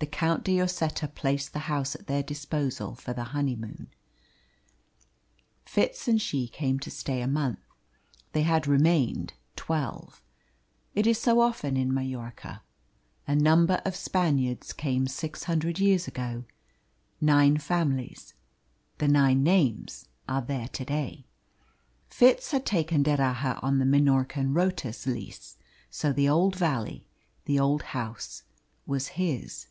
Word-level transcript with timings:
The 0.00 0.06
Count 0.06 0.44
de 0.44 0.56
Lloseta 0.58 1.08
placed 1.14 1.52
the 1.52 1.58
house 1.70 1.94
at 1.94 2.06
their 2.06 2.22
disposal 2.22 2.94
for 2.94 3.12
the 3.12 3.22
honeymoon. 3.36 3.88
Fitz 5.66 6.08
and 6.08 6.18
she 6.18 6.48
came 6.48 6.78
to 6.80 6.90
stay 6.90 7.20
a 7.20 7.26
month; 7.26 7.58
they 8.32 8.40
had 8.40 8.66
remained 8.66 9.34
twelve. 9.56 10.22
It 10.94 11.06
is 11.06 11.28
often 11.28 11.74
so 11.74 11.80
in 11.82 11.92
Majorca. 11.92 12.62
A 13.28 13.36
number 13.36 13.82
of 13.84 13.94
Spaniards 13.94 14.72
came 14.72 15.06
six 15.06 15.44
hundred 15.44 15.78
years 15.78 16.08
ago 16.08 16.46
nine 17.20 17.58
families; 17.58 18.32
the 18.96 19.06
nine 19.08 19.42
names 19.42 20.08
are 20.26 20.40
there 20.42 20.68
to 20.68 20.84
day. 20.86 21.26
Fitz 22.08 22.52
had 22.52 22.64
taken 22.64 23.02
D'Erraha 23.02 23.60
on 23.62 23.78
the 23.78 23.84
Minorcan 23.84 24.54
rotas 24.54 25.06
lease, 25.06 25.58
so 25.90 26.10
the 26.10 26.26
old 26.28 26.56
valley, 26.56 27.04
the 27.44 27.58
old 27.60 27.82
house, 27.82 28.44
was 28.86 29.08
his. 29.08 29.66